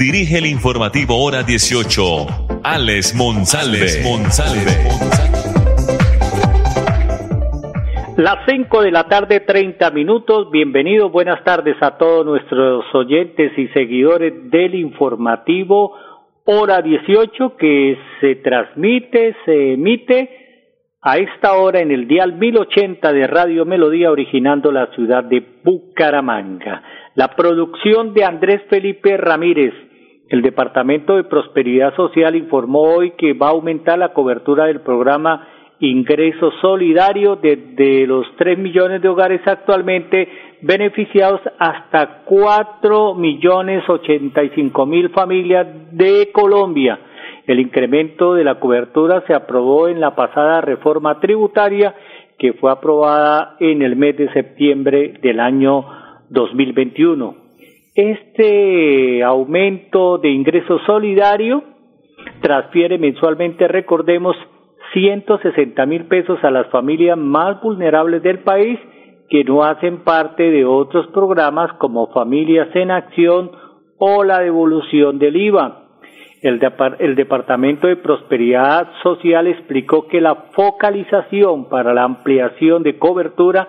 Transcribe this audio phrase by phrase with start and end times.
[0.00, 2.02] dirige el informativo Hora 18,
[2.64, 3.84] Alex Monsalve.
[8.16, 10.50] Las 5 de la tarde, 30 minutos.
[10.50, 15.92] Bienvenidos, buenas tardes a todos nuestros oyentes y seguidores del informativo
[16.46, 20.30] Hora 18 que se transmite, se emite
[21.02, 26.82] a esta hora en el dial 1080 de Radio Melodía originando la ciudad de Bucaramanga.
[27.16, 29.74] La producción de Andrés Felipe Ramírez.
[30.30, 35.48] El Departamento de Prosperidad Social informó hoy que va a aumentar la cobertura del programa
[35.80, 40.28] Ingreso Solidario desde los 3 millones de hogares actualmente
[40.60, 47.00] beneficiados hasta 4 millones 85 mil familias de Colombia.
[47.48, 51.92] El incremento de la cobertura se aprobó en la pasada reforma tributaria
[52.38, 55.86] que fue aprobada en el mes de septiembre del año
[56.28, 57.39] 2021.
[57.94, 61.64] Este aumento de ingreso solidario
[62.40, 64.36] transfiere mensualmente, recordemos,
[64.92, 68.78] 160 mil pesos a las familias más vulnerables del país
[69.28, 73.50] que no hacen parte de otros programas como Familias en Acción
[73.98, 75.86] o la devolución del IVA.
[76.42, 76.60] El,
[76.98, 83.68] el, Departamento de Prosperidad Social explicó que la focalización para la ampliación de cobertura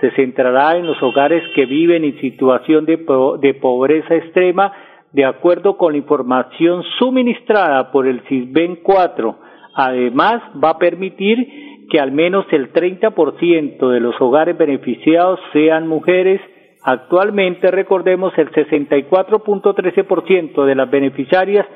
[0.00, 2.96] se centrará en los hogares que viven en situación de,
[3.40, 4.72] de pobreza extrema,
[5.12, 9.36] de acuerdo con la información suministrada por el CISBEN 4.
[9.74, 16.40] Además, va a permitir que al menos el 30% de los hogares beneficiados sean mujeres.
[16.82, 21.66] Actualmente, recordemos, el 64.13% de las beneficiarias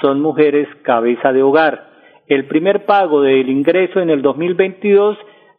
[0.00, 1.92] son mujeres cabeza de hogar.
[2.26, 5.18] El primer pago del ingreso en el 2022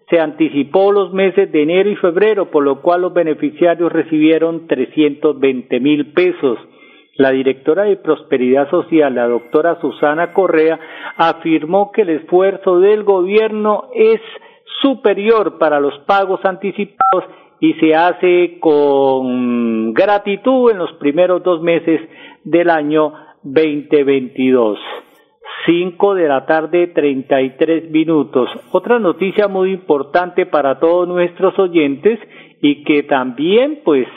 [0.10, 5.80] se anticipó los meses de enero y febrero, por lo cual los beneficiarios recibieron 320
[5.80, 6.60] mil pesos.
[7.18, 10.80] La directora de Prosperidad Social, la doctora Susana Correa,
[11.16, 14.20] afirmó que el esfuerzo del gobierno es
[14.82, 17.24] superior para los pagos anticipados
[17.60, 22.02] y se hace con gratitud en los primeros dos meses
[22.44, 24.78] del año 2022.
[25.66, 28.50] 5 de la tarde, 33 minutos.
[28.72, 32.20] Otra noticia muy importante para todos nuestros oyentes
[32.62, 34.08] y que también pues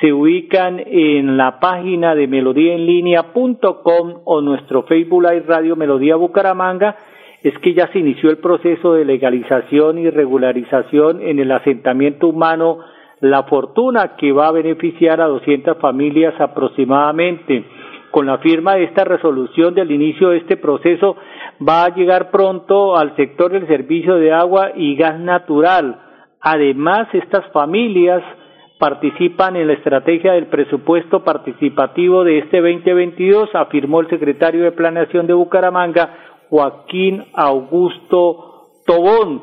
[0.00, 6.96] se ubican en la página de melodíaenlínea.com o nuestro Facebook Live Radio Melodía Bucaramanga
[7.42, 12.78] es que ya se inició el proceso de legalización y regularización en el asentamiento humano
[13.20, 17.64] La Fortuna que va a beneficiar a 200 familias aproximadamente
[18.18, 21.14] con la firma de esta resolución del inicio de este proceso
[21.62, 26.00] va a llegar pronto al sector del servicio de agua y gas natural.
[26.40, 28.24] Además, estas familias
[28.80, 35.28] participan en la estrategia del presupuesto participativo de este 2022, afirmó el secretario de Planeación
[35.28, 36.16] de Bucaramanga,
[36.50, 39.42] Joaquín Augusto Tobón.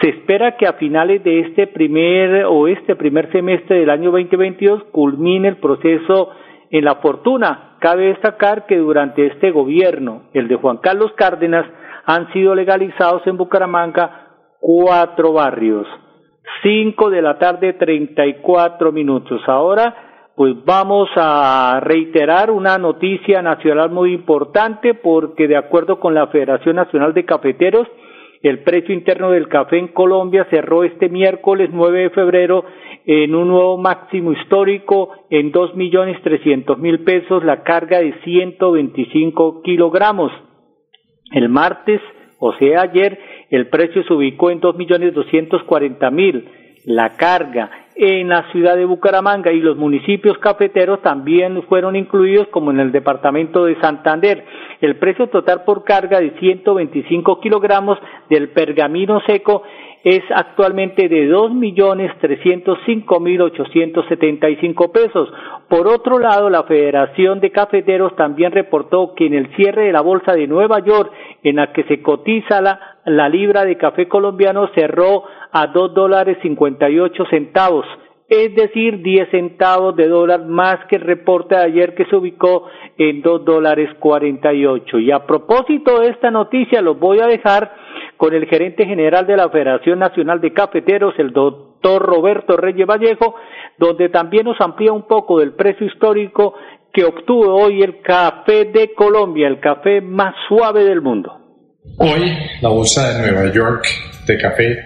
[0.00, 4.82] Se espera que a finales de este primer o este primer semestre del año 2022
[4.90, 6.30] culmine el proceso
[6.70, 11.66] en la fortuna, cabe destacar que durante este gobierno, el de Juan Carlos Cárdenas,
[12.04, 14.26] han sido legalizados en Bucaramanga
[14.60, 15.86] cuatro barrios.
[16.62, 19.40] Cinco de la tarde, treinta y cuatro minutos.
[19.46, 26.26] Ahora, pues vamos a reiterar una noticia nacional muy importante porque de acuerdo con la
[26.28, 27.88] Federación Nacional de Cafeteros,
[28.48, 32.64] el precio interno del café en Colombia cerró este miércoles 9 de febrero
[33.06, 39.62] en un nuevo máximo histórico en dos millones trescientos mil pesos la carga de 125
[39.62, 40.32] kilogramos.
[41.32, 42.00] El martes,
[42.38, 43.18] o sea ayer,
[43.50, 46.48] el precio se ubicó en dos millones doscientos cuarenta mil
[46.86, 52.70] la carga en la ciudad de Bucaramanga y los municipios cafeteros también fueron incluidos como
[52.70, 54.44] en el departamento de Santander.
[54.80, 57.98] El precio total por carga de 125 kilogramos
[58.28, 59.62] del pergamino seco
[60.04, 65.28] es actualmente de dos millones trescientos cinco mil ochocientos setenta y cinco pesos.
[65.68, 70.02] Por otro lado, la Federación de Cafeteros también reportó que en el cierre de la
[70.02, 71.10] Bolsa de Nueva York,
[71.42, 76.38] en la que se cotiza la, la libra de café colombiano, cerró a dos dólares
[76.42, 77.86] cincuenta y ocho centavos
[78.28, 82.66] es decir, 10 centavos de dólar más que el reporte de ayer que se ubicó
[82.98, 84.98] en 2 dólares 48.
[84.98, 87.72] Y a propósito de esta noticia, los voy a dejar
[88.16, 93.34] con el gerente general de la Federación Nacional de Cafeteros, el doctor Roberto Reyes Vallejo,
[93.78, 96.54] donde también nos amplía un poco del precio histórico
[96.92, 101.30] que obtuvo hoy el café de Colombia, el café más suave del mundo.
[101.98, 103.84] Hoy la bolsa de Nueva York
[104.26, 104.78] de café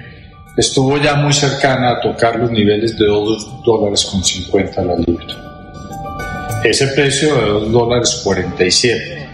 [0.57, 5.25] estuvo ya muy cercana a tocar los niveles de 2 dólares con 50 la libra.
[6.65, 9.29] Ese precio de 2 dólares 47,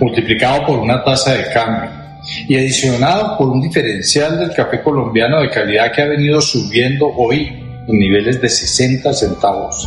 [0.00, 2.03] multiplicado por una tasa de cambio
[2.48, 7.48] y adicionado por un diferencial del café colombiano de calidad que ha venido subiendo hoy
[7.86, 9.86] en niveles de 60 centavos,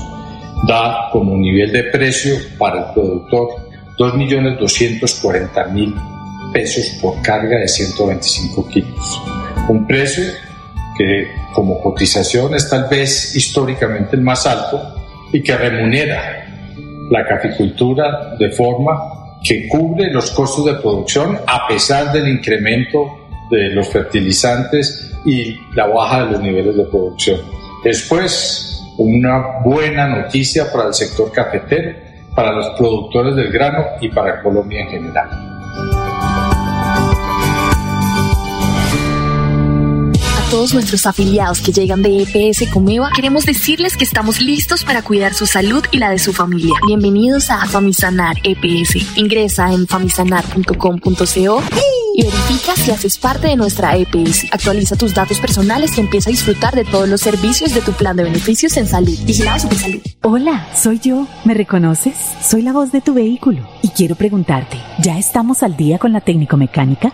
[0.68, 3.50] da como nivel de precio para el productor
[3.98, 9.22] 2.240.000 pesos por carga de 125 kilos.
[9.69, 10.24] Un precio
[10.98, 14.95] que como cotización es tal vez históricamente el más alto
[15.31, 16.45] y que remunera
[17.10, 23.18] la caficultura de forma que cubre los costos de producción a pesar del incremento
[23.50, 27.42] de los fertilizantes y la baja de los niveles de producción.
[27.84, 31.98] Después, una buena noticia para el sector cafetero,
[32.36, 35.47] para los productores del grano y para Colombia en general.
[40.50, 45.34] Todos nuestros afiliados que llegan de EPS Comeva, queremos decirles que estamos listos para cuidar
[45.34, 46.76] su salud y la de su familia.
[46.86, 49.18] Bienvenidos a Famisanar EPS.
[49.18, 51.64] Ingresa en famisanar.com.co
[52.16, 54.46] y verifica si haces parte de nuestra EPS.
[54.52, 58.16] Actualiza tus datos personales y empieza a disfrutar de todos los servicios de tu plan
[58.16, 59.18] de beneficios en salud.
[59.26, 60.02] Vigilado de salud.
[60.24, 61.28] Hola, soy yo.
[61.44, 62.16] ¿Me reconoces?
[62.42, 66.22] Soy la voz de tu vehículo y quiero preguntarte, ¿ya estamos al día con la
[66.22, 67.14] técnico mecánica?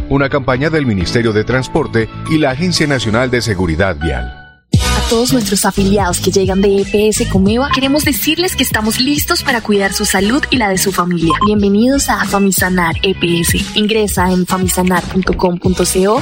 [0.11, 4.27] Una campaña del Ministerio de Transporte y la Agencia Nacional de Seguridad Vial.
[4.27, 9.61] A todos nuestros afiliados que llegan de EPS Comeva, queremos decirles que estamos listos para
[9.61, 11.31] cuidar su salud y la de su familia.
[11.45, 13.77] Bienvenidos a Famisanar EPS.
[13.77, 16.21] Ingresa en famisanar.com.co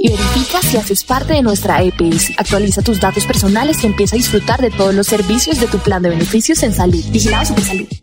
[0.00, 2.32] y verifica si haces parte de nuestra EPS.
[2.38, 6.02] Actualiza tus datos personales y empieza a disfrutar de todos los servicios de tu plan
[6.02, 7.04] de beneficios en salud.
[7.12, 7.86] Vigilado Supersalud.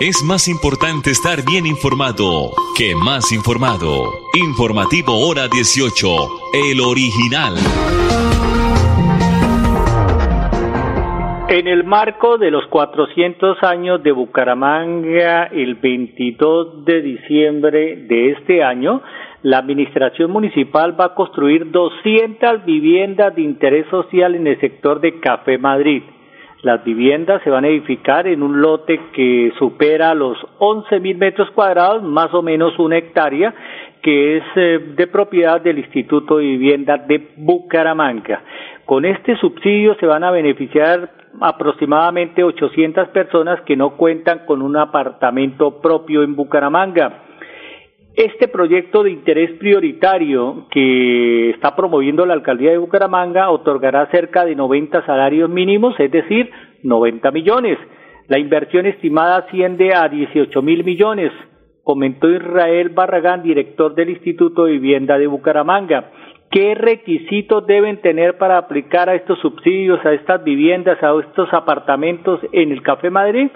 [0.00, 4.04] Es más importante estar bien informado que más informado.
[4.32, 6.06] Informativo Hora 18,
[6.54, 7.54] el original.
[11.48, 18.62] En el marco de los 400 años de Bucaramanga, el 22 de diciembre de este
[18.62, 19.02] año,
[19.42, 25.18] la Administración Municipal va a construir 200 viviendas de interés social en el sector de
[25.18, 26.04] Café Madrid.
[26.62, 31.50] Las viviendas se van a edificar en un lote que supera los 11 mil metros
[31.52, 33.54] cuadrados, más o menos una hectárea,
[34.02, 38.42] que es eh, de propiedad del Instituto de Vivienda de Bucaramanga.
[38.84, 41.10] Con este subsidio se van a beneficiar
[41.40, 47.27] aproximadamente 800 personas que no cuentan con un apartamento propio en Bucaramanga.
[48.18, 54.56] Este proyecto de interés prioritario que está promoviendo la alcaldía de Bucaramanga otorgará cerca de
[54.56, 56.50] 90 salarios mínimos, es decir,
[56.82, 57.78] 90 millones.
[58.26, 61.30] La inversión estimada asciende a 18 mil millones,
[61.84, 66.10] comentó Israel Barragán, director del Instituto de Vivienda de Bucaramanga.
[66.50, 72.40] ¿Qué requisitos deben tener para aplicar a estos subsidios, a estas viviendas, a estos apartamentos
[72.52, 73.48] en el Café Madrid?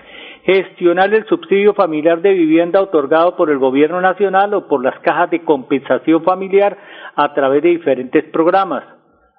[0.45, 5.31] gestionar el subsidio familiar de vivienda otorgado por el Gobierno Nacional o por las cajas
[5.31, 6.77] de compensación familiar
[7.15, 8.83] a través de diferentes programas.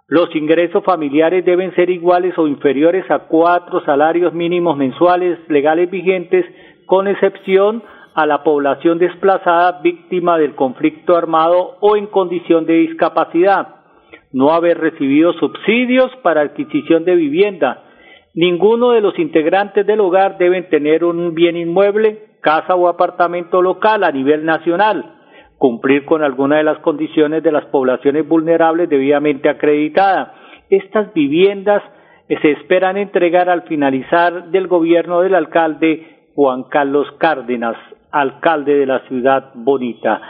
[0.07, 6.45] Los ingresos familiares deben ser iguales o inferiores a cuatro salarios mínimos mensuales legales vigentes,
[6.85, 7.83] con excepción
[8.15, 13.75] a la población desplazada víctima del conflicto armado o en condición de discapacidad.
[14.31, 17.83] No haber recibido subsidios para adquisición de vivienda,
[18.35, 24.03] Ninguno de los integrantes del hogar deben tener un bien inmueble, casa o apartamento local
[24.03, 25.19] a nivel nacional.
[25.59, 30.33] cumplir con alguna de las condiciones de las poblaciones vulnerables debidamente acreditadas.
[30.69, 31.81] Estas viviendas
[32.27, 37.77] se esperan entregar al finalizar del gobierno del alcalde Juan Carlos Cárdenas,
[38.13, 40.21] alcalde de la ciudad bonita.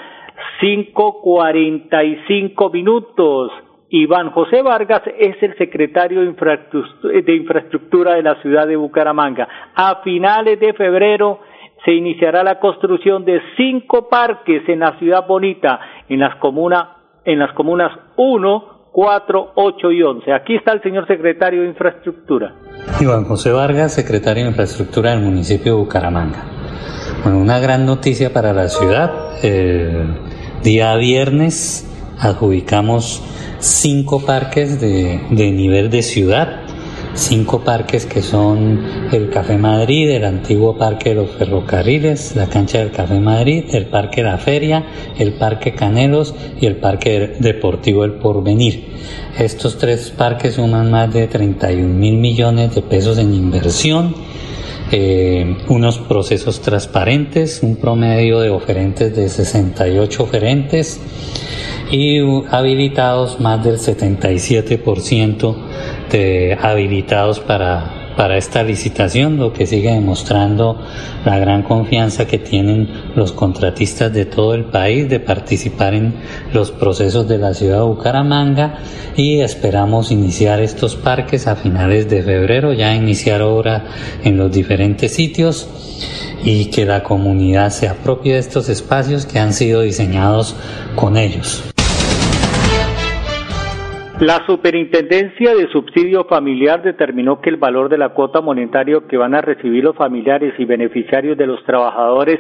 [0.60, 3.52] Cinco cuarenta y cinco minutos.
[3.90, 9.48] Iván José Vargas es el secretario de infraestructura de la ciudad de Bucaramanga.
[9.76, 11.42] A finales de febrero
[11.86, 17.38] se iniciará la construcción de cinco parques en la ciudad bonita, en las, comuna, en
[17.38, 20.34] las comunas 1, 4, 8 y 11.
[20.34, 22.56] Aquí está el señor secretario de Infraestructura.
[23.00, 26.53] Iván José Vargas, secretario de Infraestructura del municipio de Bucaramanga.
[27.24, 29.12] Bueno, una gran noticia para la ciudad.
[30.64, 31.86] día viernes
[32.20, 33.22] adjudicamos
[33.60, 36.64] cinco parques de, de nivel de ciudad
[37.16, 42.80] cinco parques que son el Café Madrid, el antiguo Parque de los Ferrocarriles, la cancha
[42.80, 44.86] del Café Madrid, el Parque La Feria,
[45.18, 48.94] el Parque Canelos y el Parque Deportivo El Porvenir.
[49.38, 54.16] Estos tres parques suman más de 31 mil millones de pesos en inversión.
[54.96, 61.02] Eh, unos procesos transparentes, un promedio de oferentes de 68 oferentes
[61.90, 62.20] y
[62.52, 65.56] habilitados más del 77%
[66.12, 70.80] de habilitados para, para esta licitación, lo que sigue demostrando
[71.26, 76.14] la gran confianza que tienen los contratistas de todo el país de participar en
[76.54, 78.80] los procesos de la ciudad de Bucaramanga
[79.16, 83.86] y esperamos iniciar estos parques a finales de febrero, ya iniciar obra
[84.24, 85.68] en los diferentes sitios
[86.44, 90.56] y que la comunidad se apropie de estos espacios que han sido diseñados
[90.96, 91.73] con ellos.
[94.24, 99.36] La Superintendencia de Subsidio Familiar determinó que el valor de la cuota monetaria que van
[99.36, 102.40] a recibir los familiares y beneficiarios de los trabajadores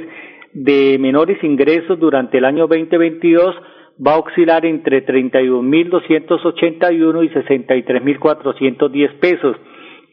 [0.53, 3.53] de menores ingresos durante el año 2022
[3.99, 9.57] va a oscilar entre 31.281 y 63.410 pesos.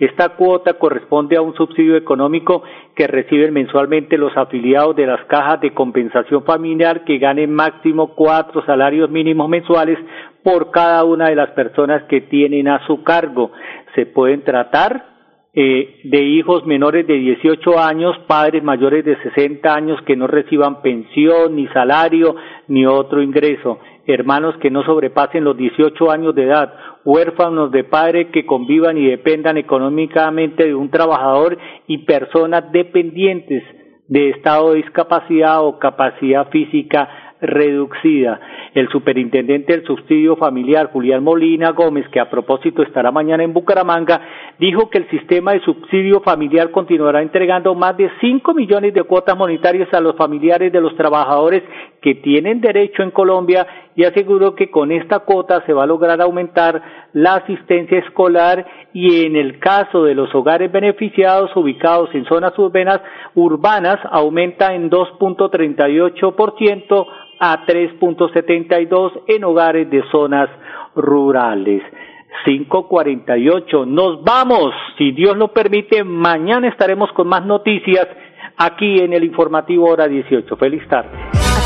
[0.01, 2.65] Esta cuota corresponde a un subsidio económico
[2.97, 8.65] que reciben mensualmente los afiliados de las cajas de compensación familiar que ganen máximo cuatro
[8.65, 10.01] salarios mínimos mensuales
[10.43, 13.53] por cada una de las personas que tienen a su cargo.
[13.95, 15.11] Se pueden tratar
[15.53, 20.81] eh, de hijos menores de 18 años, padres mayores de 60 años que no reciban
[20.81, 22.37] pensión, ni salario,
[22.69, 26.73] ni otro ingreso, hermanos que no sobrepasen los 18 años de edad,
[27.05, 33.65] huérfanos de padre que convivan y dependan económicamente de un trabajador y personas dependientes
[34.07, 37.09] de estado de discapacidad o capacidad física
[37.41, 38.41] reducida.
[38.75, 44.21] El superintendente del subsidio familiar, Julián Molina Gómez, que a propósito estará mañana en Bucaramanga,
[44.59, 49.37] dijo que el sistema de subsidio familiar continuará entregando más de 5 millones de cuotas
[49.37, 51.63] monetarias a los familiares de los trabajadores
[52.01, 56.21] que tienen derecho en Colombia y aseguró que con esta cuota se va a lograr
[56.21, 56.83] aumentar
[57.13, 63.01] la asistencia escolar y en el caso de los hogares beneficiados ubicados en zonas urbanas,
[63.35, 67.07] urbanas aumenta en 2.38%
[67.41, 70.49] a 3.72 en hogares de zonas
[70.95, 71.83] rurales.
[72.45, 73.87] 548.
[73.87, 78.07] Nos vamos, si Dios lo permite, mañana estaremos con más noticias
[78.57, 80.57] aquí en el informativo hora 18.
[80.57, 81.20] Feliz tarde.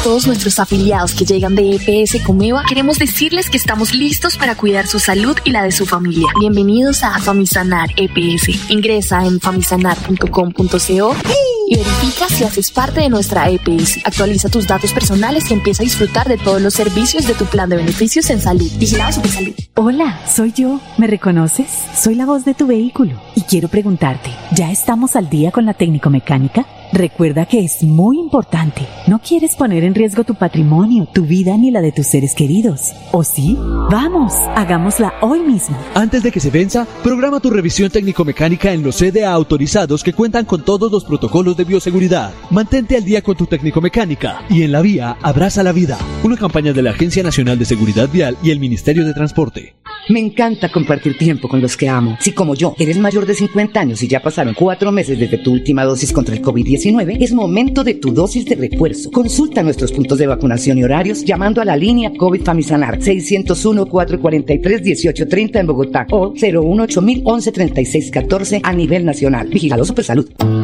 [0.05, 4.87] Todos nuestros afiliados que llegan de EPS Comeva, queremos decirles que estamos listos para cuidar
[4.87, 6.29] su salud y la de su familia.
[6.39, 8.71] Bienvenidos a Famisanar EPS.
[8.71, 11.17] Ingresa en famisanar.com.co
[11.69, 14.01] y verifica si haces parte de nuestra EPS.
[14.05, 17.71] Actualiza tus datos personales y empieza a disfrutar de todos los servicios de tu plan
[17.71, 18.71] de beneficios en salud.
[18.77, 19.55] Vigilado Salud.
[19.75, 20.83] Hola, soy yo.
[20.99, 21.71] ¿Me reconoces?
[21.99, 25.73] Soy la voz de tu vehículo y quiero preguntarte, ¿ya estamos al día con la
[25.73, 26.67] técnico mecánica?
[26.95, 28.87] Recuerda que es muy importante.
[29.09, 32.93] No quieres poner en riesgo tu patrimonio, tu vida ni la de tus seres queridos.
[33.11, 33.59] ¿O sí?
[33.91, 35.77] Vamos, hagámosla hoy mismo.
[35.97, 40.45] Antes de que se venza, programa tu revisión técnico-mecánica en los CDA autorizados que cuentan
[40.45, 42.33] con todos los protocolos de bioseguridad.
[42.51, 45.99] Mantente al día con tu técnico-mecánica y en la vía abraza la vida.
[46.23, 49.75] Una campaña de la Agencia Nacional de Seguridad Vial y el Ministerio de Transporte.
[50.11, 52.19] Me encanta compartir tiempo con los que amo.
[52.21, 55.51] Si como yo eres mayor de 50 años y ya pasaron cuatro meses desde tu
[55.51, 59.11] última dosis contra el COVID-19, es momento de tu dosis de refuerzo.
[59.11, 65.67] Consulta nuestros puntos de vacunación y horarios llamando a la línea COVID Famisanar 601-443-1830 en
[65.67, 69.49] Bogotá o 018 1136 14 a nivel nacional.
[69.49, 70.29] Vigilado Supersalud.
[70.39, 70.64] A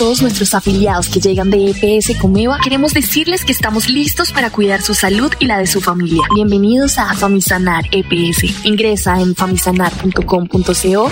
[0.00, 4.80] Todos nuestros afiliados que llegan de EPS Comeva, queremos decirles que estamos listos para cuidar
[4.80, 6.22] su salud y la de su familia.
[6.34, 8.64] Bienvenidos a Famisanar EPS.
[8.64, 11.10] Ingresa en famisanar.com.co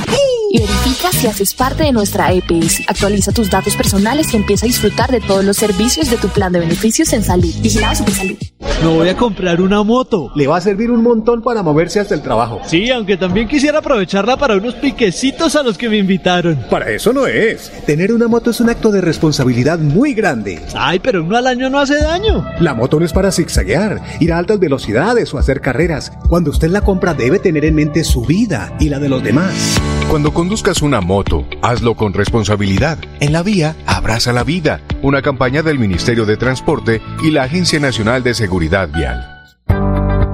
[0.50, 2.82] y verifica si haces parte de nuestra EPS.
[2.88, 6.52] Actualiza tus datos personales y empieza a disfrutar de todos los servicios de tu plan
[6.52, 7.52] de beneficios en salud.
[7.60, 8.36] Vigilado Supersalud.
[8.82, 10.30] Me voy a comprar una moto.
[10.36, 12.60] Le va a servir un montón para moverse hasta el trabajo.
[12.64, 16.56] Sí, aunque también quisiera aprovecharla para unos piquecitos a los que me invitaron.
[16.70, 17.72] Para eso no es.
[17.86, 20.60] Tener una moto es un acto de responsabilidad muy grande.
[20.76, 22.44] Ay, pero uno al año no hace daño.
[22.60, 26.12] La moto no es para zigzaguear, ir a altas velocidades o hacer carreras.
[26.28, 29.80] Cuando usted la compra debe tener en mente su vida y la de los demás.
[30.08, 32.96] Cuando conduzcas una moto, hazlo con responsabilidad.
[33.18, 34.80] En la vía, abraza la vida.
[35.02, 39.26] Una campaña del Ministerio de Transporte y la Agencia Nacional de Seguridad Vial.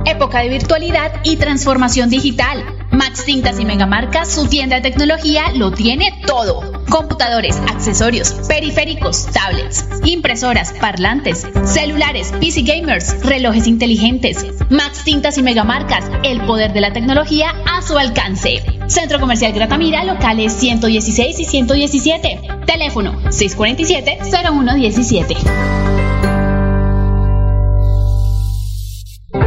[0.05, 2.67] Época de virtualidad y transformación digital.
[2.93, 6.85] Max Tintas y Megamarcas, su tienda de tecnología, lo tiene todo.
[6.91, 14.45] Computadores, accesorios, periféricos, tablets, impresoras, parlantes, celulares, PC gamers, relojes inteligentes.
[14.69, 18.63] Max Tintas y Megamarcas, el poder de la tecnología a su alcance.
[18.87, 22.41] Centro Comercial Gratamira, locales 116 y 117.
[22.67, 26.04] Teléfono 647-0117.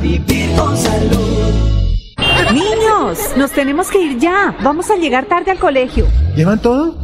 [0.00, 1.54] Vivir con salud.
[2.52, 4.56] Niños, nos tenemos que ir ya.
[4.62, 6.06] Vamos a llegar tarde al colegio.
[6.36, 7.03] ¿Llevan todo?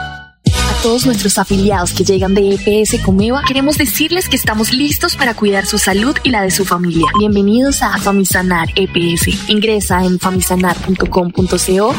[0.81, 5.67] Todos nuestros afiliados que llegan de EPS Comeva, queremos decirles que estamos listos para cuidar
[5.67, 7.05] su salud y la de su familia.
[7.19, 9.47] Bienvenidos a Famisanar EPS.
[9.47, 11.95] Ingresa en famisanar.com.co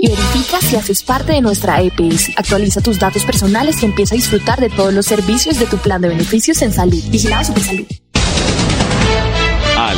[0.00, 2.30] y verifica si haces parte de nuestra EPS.
[2.36, 6.02] Actualiza tus datos personales y empieza a disfrutar de todos los servicios de tu plan
[6.02, 7.02] de beneficios en salud.
[7.10, 7.86] Vigilado Supersalud.
[7.88, 8.03] A